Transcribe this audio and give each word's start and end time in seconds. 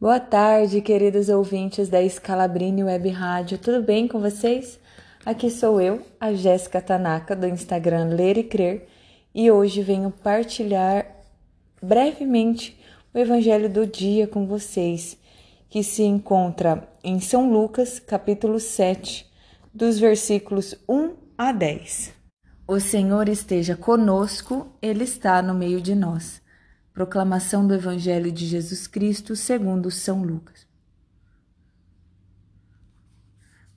Boa 0.00 0.20
tarde, 0.20 0.80
queridos 0.80 1.28
ouvintes 1.28 1.88
da 1.88 2.08
Scalabrini 2.08 2.84
Web 2.84 3.08
Rádio. 3.08 3.58
Tudo 3.58 3.82
bem 3.82 4.06
com 4.06 4.20
vocês? 4.20 4.78
Aqui 5.26 5.50
sou 5.50 5.80
eu, 5.80 6.06
a 6.20 6.32
Jéssica 6.32 6.80
Tanaka, 6.80 7.34
do 7.34 7.48
Instagram 7.48 8.14
Ler 8.14 8.38
e 8.38 8.44
Crer, 8.44 8.86
e 9.34 9.50
hoje 9.50 9.82
venho 9.82 10.12
partilhar 10.12 11.04
brevemente 11.82 12.78
o 13.12 13.18
Evangelho 13.18 13.68
do 13.68 13.84
dia 13.84 14.28
com 14.28 14.46
vocês, 14.46 15.18
que 15.68 15.82
se 15.82 16.04
encontra 16.04 16.88
em 17.02 17.18
São 17.18 17.50
Lucas, 17.50 17.98
capítulo 17.98 18.60
7, 18.60 19.28
dos 19.74 19.98
versículos 19.98 20.76
1 20.88 21.16
a 21.36 21.50
10. 21.50 22.14
O 22.68 22.78
Senhor 22.78 23.28
esteja 23.28 23.74
conosco, 23.74 24.68
Ele 24.80 25.02
está 25.02 25.42
no 25.42 25.54
meio 25.54 25.80
de 25.80 25.96
nós. 25.96 26.40
Proclamação 26.98 27.64
do 27.64 27.74
Evangelho 27.74 28.32
de 28.32 28.44
Jesus 28.44 28.88
Cristo 28.88 29.36
segundo 29.36 29.88
São 29.88 30.24
Lucas. 30.24 30.66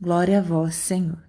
Glória 0.00 0.38
a 0.38 0.40
vós, 0.40 0.74
Senhor. 0.74 1.22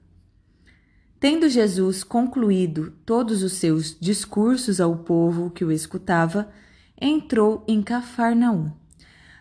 Tendo 1.20 1.50
Jesus 1.50 2.02
concluído 2.02 2.94
todos 3.06 3.44
os 3.44 3.52
seus 3.52 3.94
discursos 4.00 4.80
ao 4.80 5.00
povo 5.00 5.50
que 5.50 5.66
o 5.66 5.72
escutava, 5.74 6.50
entrou 6.98 7.62
em 7.68 7.84
Cafarnaum. 7.84 8.72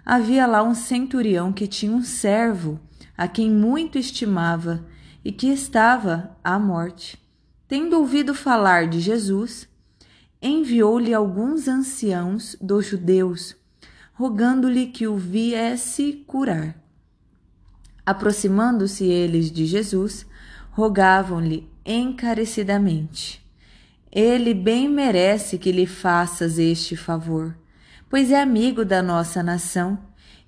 Havia 0.04 0.44
lá 0.44 0.60
um 0.60 0.74
centurião 0.74 1.52
que 1.52 1.68
tinha 1.68 1.92
um 1.92 2.02
servo 2.02 2.80
a 3.16 3.28
quem 3.28 3.48
muito 3.48 3.96
estimava 3.96 4.84
e 5.24 5.30
que 5.30 5.46
estava 5.46 6.36
à 6.42 6.58
morte. 6.58 7.16
Tendo 7.68 7.96
ouvido 7.96 8.34
falar 8.34 8.88
de 8.88 8.98
Jesus, 8.98 9.69
enviou-lhe 10.42 11.12
alguns 11.12 11.68
anciãos 11.68 12.56
dos 12.60 12.86
judeus, 12.86 13.54
rogando-lhe 14.14 14.86
que 14.86 15.06
o 15.06 15.16
viesse 15.16 16.24
curar. 16.26 16.76
Aproximando-se 18.04 19.04
eles 19.04 19.50
de 19.50 19.66
Jesus, 19.66 20.26
rogavam-lhe 20.70 21.68
encarecidamente: 21.84 23.44
Ele 24.10 24.54
bem 24.54 24.88
merece 24.88 25.58
que 25.58 25.70
lhe 25.70 25.86
faças 25.86 26.58
este 26.58 26.96
favor, 26.96 27.56
pois 28.08 28.30
é 28.30 28.40
amigo 28.40 28.84
da 28.84 29.02
nossa 29.02 29.42
nação, 29.42 29.98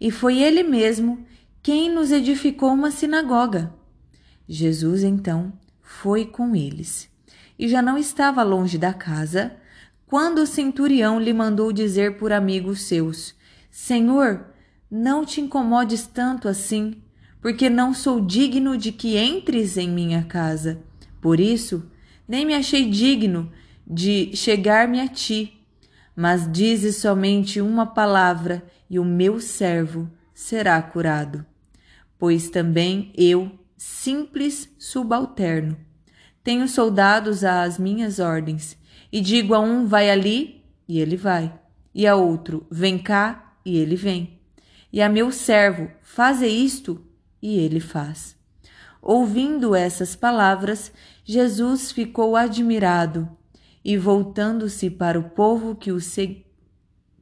e 0.01 0.11
foi 0.11 0.39
ele 0.39 0.63
mesmo 0.63 1.25
quem 1.63 1.93
nos 1.93 2.11
edificou 2.11 2.73
uma 2.73 2.91
sinagoga. 2.91 3.73
Jesus 4.49 5.05
então 5.05 5.53
foi 5.81 6.27
com 6.27 6.57
eles, 6.57 7.09
e 7.59 7.69
já 7.69 7.81
não 7.81 7.97
estava 7.97 8.43
longe 8.43 8.79
da 8.79 8.93
casa, 8.93 9.57
quando 10.13 10.43
o 10.43 10.47
centurião 10.47 11.19
lhe 11.19 11.33
mandou 11.33 11.73
dizer 11.73 12.19
por 12.19 12.35
amigos 12.35 12.83
seus: 12.83 13.35
Senhor, 13.71 14.45
não 14.91 15.25
te 15.25 15.41
incomodes 15.41 16.07
tanto 16.07 16.49
assim, 16.49 17.01
porque 17.41 17.71
não 17.71 17.95
sou 17.95 18.21
digno 18.21 18.77
de 18.77 18.93
que 18.93 19.17
entres 19.17 19.79
em 19.79 19.89
minha 19.89 20.23
casa. 20.25 20.83
Por 21.19 21.41
isso, 21.41 21.91
nem 22.29 22.45
me 22.45 22.53
achei 22.53 22.91
digno 22.91 23.51
de 23.87 24.37
chegar-me 24.37 25.01
a 25.01 25.09
ti. 25.09 25.59
Mas 26.15 26.47
dizes 26.53 26.97
somente 26.97 27.63
uma 27.63 27.87
palavra 27.87 28.63
e 28.91 28.99
o 28.99 29.05
meu 29.07 29.41
servo 29.41 30.11
será 30.35 30.83
curado. 30.83 31.43
Pois 32.19 32.51
também 32.51 33.15
eu, 33.17 33.51
simples 33.79 34.69
subalterno, 34.79 35.75
tenho 36.45 36.69
soldados 36.69 37.45
às 37.45 37.79
minhas 37.79 38.19
ordens 38.19 38.77
e 39.13 39.21
digo 39.21 39.55
a 39.55 39.61
um 39.61 39.87
vai 39.87 40.11
ali, 40.11 40.65
e 40.89 40.99
ele 40.99 41.17
vai, 41.17 41.53
e 41.95 42.07
a 42.07 42.17
outro 42.17 42.67
vem 42.71 42.99
cá, 42.99 43.55
e 43.65 43.77
ele 43.77 43.95
vem. 43.95 44.41
E 44.91 45.03
a 45.03 45.09
meu 45.09 45.31
servo 45.31 45.89
faze 46.01 46.47
isto, 46.47 47.05
e 47.41 47.59
ele 47.59 47.79
faz. 47.79 48.35
Ouvindo 49.03 49.75
essas 49.75 50.17
palavras, 50.17 50.93
Jesus 51.25 51.93
ficou 51.93 52.37
admirado 52.37 53.29
e 53.85 53.97
voltando-se 53.97 54.89
para 54.89 55.19
o 55.19 55.31
povo 55.31 55.75
que 55.75 55.91
o, 55.91 55.99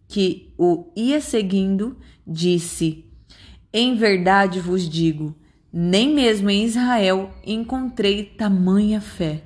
que 0.07 0.53
o 0.59 0.93
ia 0.95 1.21
seguindo, 1.21 1.97
disse: 2.27 3.07
Em 3.73 3.97
verdade 3.97 4.61
vos 4.61 4.89
digo, 4.89 5.35
nem 5.73 6.15
mesmo 6.15 6.51
em 6.51 6.65
Israel 6.65 7.31
encontrei 7.45 8.25
tamanha 8.25 9.01
fé. 9.01 9.43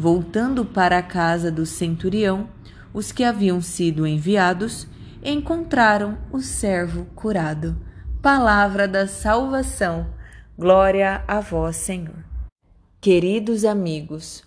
Voltando 0.00 0.64
para 0.64 0.98
a 0.98 1.02
casa 1.02 1.50
do 1.50 1.66
centurião, 1.66 2.48
os 2.94 3.10
que 3.10 3.24
haviam 3.24 3.60
sido 3.60 4.06
enviados 4.06 4.86
encontraram 5.24 6.16
o 6.30 6.40
servo 6.40 7.06
curado. 7.16 7.76
Palavra 8.22 8.86
da 8.86 9.08
salvação. 9.08 10.06
Glória 10.56 11.24
a 11.26 11.40
vós, 11.40 11.74
Senhor. 11.78 12.24
Queridos 13.00 13.64
amigos, 13.64 14.44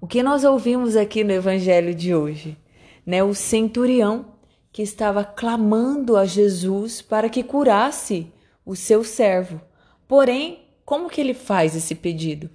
o 0.00 0.06
que 0.08 0.20
nós 0.20 0.42
ouvimos 0.42 0.96
aqui 0.96 1.22
no 1.22 1.30
evangelho 1.30 1.94
de 1.94 2.12
hoje, 2.12 2.58
né? 3.06 3.22
O 3.22 3.34
centurião 3.34 4.34
que 4.72 4.82
estava 4.82 5.22
clamando 5.22 6.16
a 6.16 6.24
Jesus 6.24 7.00
para 7.00 7.28
que 7.28 7.44
curasse 7.44 8.32
o 8.66 8.74
seu 8.74 9.04
servo. 9.04 9.60
Porém, 10.08 10.64
como 10.84 11.08
que 11.08 11.20
ele 11.20 11.34
faz 11.34 11.76
esse 11.76 11.94
pedido? 11.94 12.50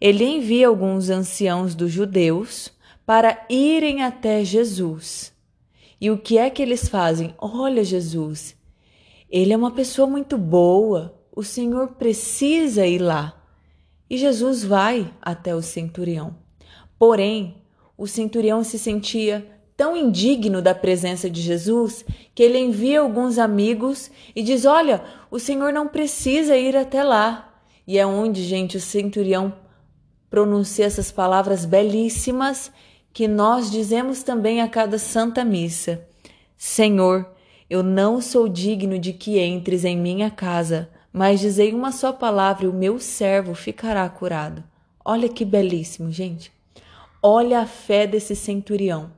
Ele 0.00 0.24
envia 0.24 0.68
alguns 0.68 1.10
anciãos 1.10 1.74
dos 1.74 1.90
judeus 1.90 2.72
para 3.06 3.44
irem 3.48 4.02
até 4.02 4.44
Jesus. 4.44 5.32
E 6.00 6.10
o 6.10 6.18
que 6.18 6.38
é 6.38 6.50
que 6.50 6.62
eles 6.62 6.88
fazem? 6.88 7.34
Olha, 7.38 7.84
Jesus, 7.84 8.56
ele 9.30 9.52
é 9.52 9.56
uma 9.56 9.70
pessoa 9.70 10.08
muito 10.08 10.36
boa, 10.36 11.14
o 11.34 11.42
Senhor 11.42 11.88
precisa 11.94 12.86
ir 12.86 12.98
lá. 12.98 13.40
E 14.08 14.18
Jesus 14.18 14.62
vai 14.62 15.12
até 15.20 15.54
o 15.54 15.62
centurião. 15.62 16.36
Porém, 16.98 17.56
o 17.96 18.06
centurião 18.06 18.62
se 18.62 18.78
sentia 18.78 19.46
tão 19.76 19.96
indigno 19.96 20.62
da 20.62 20.74
presença 20.74 21.28
de 21.28 21.40
Jesus 21.40 22.04
que 22.34 22.42
ele 22.42 22.58
envia 22.58 23.00
alguns 23.00 23.38
amigos 23.38 24.10
e 24.34 24.42
diz: 24.42 24.64
Olha, 24.64 25.02
o 25.30 25.38
Senhor 25.38 25.72
não 25.72 25.88
precisa 25.88 26.56
ir 26.56 26.76
até 26.76 27.02
lá. 27.02 27.52
E 27.86 27.98
é 27.98 28.06
onde, 28.06 28.42
gente, 28.42 28.76
o 28.76 28.80
centurião 28.80 29.52
pronuncia 30.34 30.84
essas 30.84 31.12
palavras 31.12 31.64
belíssimas 31.64 32.72
que 33.12 33.28
nós 33.28 33.70
dizemos 33.70 34.24
também 34.24 34.60
a 34.60 34.68
cada 34.68 34.98
Santa 34.98 35.44
Missa: 35.44 36.04
Senhor, 36.58 37.30
eu 37.70 37.84
não 37.84 38.20
sou 38.20 38.48
digno 38.48 38.98
de 38.98 39.12
que 39.12 39.38
entres 39.40 39.84
em 39.84 39.96
minha 39.96 40.32
casa, 40.32 40.90
mas 41.12 41.38
dizei 41.38 41.72
uma 41.72 41.92
só 41.92 42.12
palavra 42.12 42.64
e 42.64 42.68
o 42.68 42.72
meu 42.72 42.98
servo 42.98 43.54
ficará 43.54 44.08
curado. 44.08 44.64
Olha 45.04 45.28
que 45.28 45.44
belíssimo, 45.44 46.10
gente. 46.10 46.52
Olha 47.22 47.60
a 47.60 47.66
fé 47.66 48.04
desse 48.04 48.34
centurião. 48.34 49.12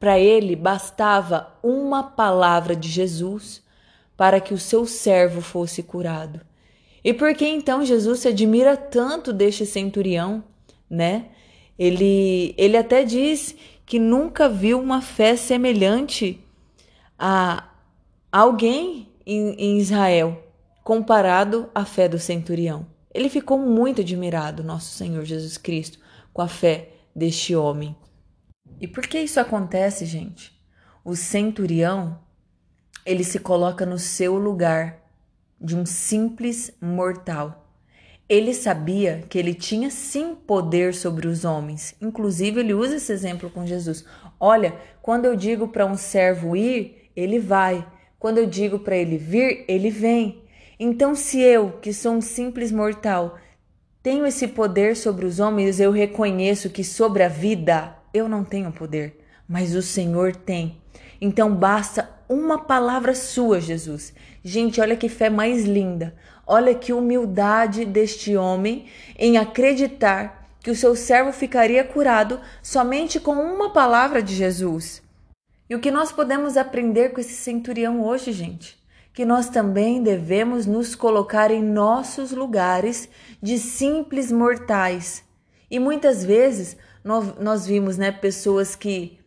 Para 0.00 0.18
ele 0.18 0.56
bastava 0.56 1.56
uma 1.62 2.02
palavra 2.02 2.74
de 2.74 2.88
Jesus 2.88 3.62
para 4.16 4.40
que 4.40 4.52
o 4.52 4.58
seu 4.58 4.86
servo 4.86 5.40
fosse 5.40 5.84
curado. 5.84 6.47
E 7.04 7.12
por 7.14 7.34
que 7.34 7.46
então 7.46 7.84
Jesus 7.84 8.20
se 8.20 8.28
admira 8.28 8.76
tanto 8.76 9.32
deste 9.32 9.64
centurião, 9.64 10.42
né? 10.90 11.26
Ele, 11.78 12.54
ele 12.58 12.76
até 12.76 13.04
diz 13.04 13.54
que 13.86 13.98
nunca 13.98 14.48
viu 14.48 14.80
uma 14.80 15.00
fé 15.00 15.36
semelhante 15.36 16.44
a 17.18 17.70
alguém 18.32 19.08
em, 19.24 19.54
em 19.54 19.78
Israel, 19.78 20.42
comparado 20.82 21.70
à 21.74 21.84
fé 21.84 22.08
do 22.08 22.18
centurião. 22.18 22.86
Ele 23.14 23.28
ficou 23.28 23.58
muito 23.58 24.00
admirado, 24.00 24.62
nosso 24.62 24.92
Senhor 24.96 25.24
Jesus 25.24 25.56
Cristo, 25.56 25.98
com 26.32 26.42
a 26.42 26.48
fé 26.48 26.90
deste 27.14 27.54
homem. 27.54 27.96
E 28.80 28.86
por 28.86 29.06
que 29.06 29.18
isso 29.18 29.40
acontece, 29.40 30.04
gente? 30.04 30.52
O 31.04 31.16
centurião, 31.16 32.18
ele 33.04 33.24
se 33.24 33.38
coloca 33.38 33.86
no 33.86 33.98
seu 33.98 34.36
lugar 34.36 35.07
de 35.60 35.76
um 35.76 35.84
simples 35.84 36.72
mortal. 36.80 37.66
Ele 38.28 38.52
sabia 38.52 39.24
que 39.28 39.38
ele 39.38 39.54
tinha 39.54 39.90
sim 39.90 40.34
poder 40.34 40.94
sobre 40.94 41.26
os 41.26 41.44
homens. 41.44 41.94
Inclusive, 42.00 42.60
ele 42.60 42.74
usa 42.74 42.96
esse 42.96 43.12
exemplo 43.12 43.48
com 43.48 43.66
Jesus. 43.66 44.04
Olha, 44.38 44.74
quando 45.00 45.24
eu 45.24 45.34
digo 45.34 45.68
para 45.68 45.86
um 45.86 45.96
servo 45.96 46.54
ir, 46.54 47.10
ele 47.16 47.38
vai. 47.38 47.86
Quando 48.18 48.38
eu 48.38 48.46
digo 48.46 48.78
para 48.78 48.96
ele 48.96 49.16
vir, 49.16 49.64
ele 49.66 49.90
vem. 49.90 50.42
Então, 50.78 51.14
se 51.14 51.40
eu, 51.40 51.72
que 51.80 51.92
sou 51.92 52.12
um 52.12 52.20
simples 52.20 52.70
mortal, 52.70 53.38
tenho 54.02 54.26
esse 54.26 54.48
poder 54.48 54.96
sobre 54.96 55.26
os 55.26 55.40
homens, 55.40 55.80
eu 55.80 55.90
reconheço 55.90 56.70
que 56.70 56.84
sobre 56.84 57.22
a 57.22 57.28
vida 57.28 57.96
eu 58.14 58.28
não 58.28 58.44
tenho 58.44 58.72
poder, 58.72 59.20
mas 59.48 59.74
o 59.74 59.82
Senhor 59.82 60.34
tem. 60.34 60.80
Então 61.20 61.54
basta 61.54 62.08
uma 62.28 62.58
palavra 62.58 63.14
sua, 63.14 63.60
Jesus. 63.60 64.12
Gente, 64.44 64.80
olha 64.80 64.96
que 64.96 65.08
fé 65.08 65.30
mais 65.30 65.64
linda. 65.64 66.14
Olha 66.46 66.74
que 66.74 66.92
humildade 66.92 67.84
deste 67.84 68.36
homem 68.36 68.86
em 69.18 69.36
acreditar 69.36 70.48
que 70.60 70.70
o 70.70 70.76
seu 70.76 70.94
servo 70.94 71.32
ficaria 71.32 71.84
curado 71.84 72.40
somente 72.62 73.18
com 73.18 73.32
uma 73.32 73.72
palavra 73.72 74.22
de 74.22 74.34
Jesus. 74.34 75.02
E 75.68 75.74
o 75.74 75.80
que 75.80 75.90
nós 75.90 76.10
podemos 76.10 76.56
aprender 76.56 77.10
com 77.10 77.20
esse 77.20 77.34
centurião 77.34 78.04
hoje, 78.04 78.32
gente? 78.32 78.78
que 79.18 79.24
nós 79.24 79.48
também 79.48 80.00
devemos 80.00 80.64
nos 80.64 80.94
colocar 80.94 81.50
em 81.50 81.60
nossos 81.60 82.30
lugares 82.30 83.08
de 83.42 83.58
simples 83.58 84.30
mortais. 84.30 85.24
E 85.68 85.80
muitas 85.80 86.24
vezes 86.24 86.76
nós, 87.02 87.66
vimos 87.66 87.98
né, 87.98 88.12
pessoas 88.12 88.76
que, 88.76 89.17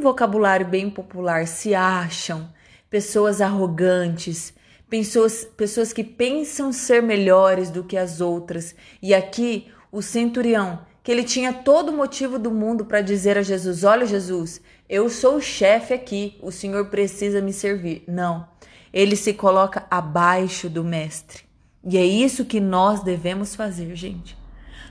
vocabulário 0.00 0.66
bem 0.66 0.88
popular, 0.88 1.46
se 1.46 1.74
acham, 1.74 2.48
pessoas 2.88 3.40
arrogantes, 3.40 4.54
pessoas, 4.88 5.44
pessoas 5.44 5.92
que 5.92 6.04
pensam 6.04 6.72
ser 6.72 7.02
melhores 7.02 7.70
do 7.70 7.84
que 7.84 7.96
as 7.96 8.20
outras. 8.20 8.74
E 9.02 9.14
aqui 9.14 9.68
o 9.90 10.00
centurião, 10.00 10.80
que 11.02 11.10
ele 11.10 11.24
tinha 11.24 11.52
todo 11.52 11.90
o 11.90 11.96
motivo 11.96 12.38
do 12.38 12.50
mundo 12.50 12.84
para 12.84 13.00
dizer 13.00 13.36
a 13.36 13.42
Jesus: 13.42 13.84
Olha, 13.84 14.06
Jesus, 14.06 14.60
eu 14.88 15.08
sou 15.10 15.36
o 15.36 15.42
chefe 15.42 15.92
aqui, 15.92 16.38
o 16.40 16.52
senhor 16.52 16.86
precisa 16.86 17.40
me 17.40 17.52
servir. 17.52 18.04
Não, 18.06 18.46
ele 18.92 19.16
se 19.16 19.32
coloca 19.34 19.86
abaixo 19.90 20.68
do 20.68 20.84
mestre. 20.84 21.42
E 21.84 21.96
é 21.96 22.04
isso 22.04 22.44
que 22.44 22.60
nós 22.60 23.02
devemos 23.02 23.54
fazer, 23.54 23.94
gente. 23.94 24.37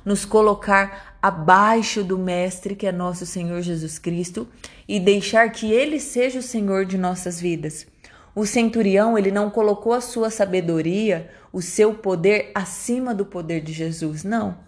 Nos 0.07 0.23
colocar 0.23 1.17
abaixo 1.21 2.01
do 2.01 2.17
mestre, 2.17 2.77
que 2.77 2.87
é 2.87 2.93
nosso 2.93 3.25
Senhor 3.25 3.61
Jesus 3.61 3.99
Cristo, 3.99 4.47
e 4.87 5.01
deixar 5.01 5.51
que 5.51 5.69
ele 5.69 5.99
seja 5.99 6.39
o 6.39 6.41
Senhor 6.41 6.85
de 6.85 6.97
nossas 6.97 7.41
vidas. 7.41 7.85
O 8.33 8.45
centurião, 8.45 9.17
ele 9.17 9.31
não 9.31 9.49
colocou 9.49 9.91
a 9.91 9.99
sua 9.99 10.29
sabedoria, 10.29 11.29
o 11.51 11.61
seu 11.61 11.93
poder 11.93 12.51
acima 12.55 13.13
do 13.13 13.25
poder 13.25 13.59
de 13.59 13.73
Jesus, 13.73 14.23
não. 14.23 14.59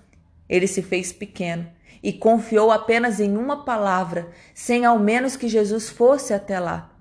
Ele 0.50 0.68
se 0.68 0.81
fez 0.81 1.13
pequeno 1.13 1.65
e 2.03 2.12
confiou 2.12 2.69
apenas 2.69 3.21
em 3.21 3.38
uma 3.38 3.63
palavra, 3.63 4.27
sem 4.53 4.83
ao 4.83 5.00
menos 5.00 5.38
que 5.38 5.47
Jesus 5.47 5.88
fosse 5.88 6.33
até 6.33 6.59
lá. 6.59 6.94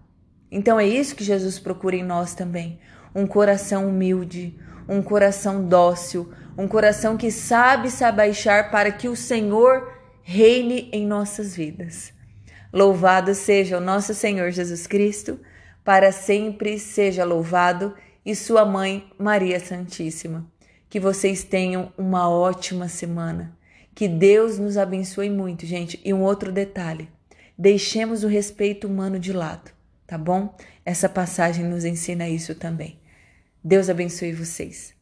Então 0.49 0.79
é 0.79 0.87
isso 0.87 1.17
que 1.17 1.25
Jesus 1.25 1.59
procura 1.59 1.97
em 1.97 2.05
nós 2.05 2.35
também: 2.35 2.79
um 3.13 3.27
coração 3.27 3.89
humilde, 3.89 4.57
um 4.89 5.03
coração 5.03 5.65
dócil, 5.65 6.33
um 6.57 6.67
coração 6.67 7.17
que 7.17 7.31
sabe 7.31 7.91
se 7.91 8.03
abaixar 8.03 8.71
para 8.71 8.91
que 8.91 9.09
o 9.09 9.15
Senhor 9.15 9.93
reine 10.23 10.89
em 10.93 11.07
nossas 11.07 11.55
vidas. 11.55 12.13
Louvado 12.73 13.35
seja 13.35 13.79
o 13.79 13.81
nosso 13.81 14.15
Senhor 14.15 14.51
Jesus 14.51 14.87
Cristo 14.87 15.39
para 15.89 16.13
sempre 16.13 16.79
seja 16.79 17.25
louvado, 17.25 17.95
e 18.23 18.35
sua 18.37 18.63
mãe, 18.63 19.11
Maria 19.19 19.59
Santíssima. 19.59 20.47
Que 20.87 21.01
vocês 21.01 21.43
tenham 21.43 21.91
uma 21.97 22.29
ótima 22.29 22.89
semana. 22.89 23.57
Que 23.95 24.07
Deus 24.07 24.59
nos 24.59 24.77
abençoe 24.77 25.31
muito, 25.31 25.65
gente. 25.65 25.99
E 26.05 26.13
um 26.13 26.23
outro 26.23 26.53
detalhe: 26.53 27.09
deixemos 27.57 28.23
o 28.23 28.29
respeito 28.29 28.87
humano 28.87 29.19
de 29.19 29.33
lado, 29.33 29.71
tá 30.07 30.19
bom? 30.19 30.55
Essa 30.85 31.09
passagem 31.09 31.65
nos 31.65 31.87
ensina 31.87 32.29
isso 32.29 32.55
também. 32.55 32.98
Deus 33.69 33.91
abençoe 33.91 34.33
vocês. 34.33 34.95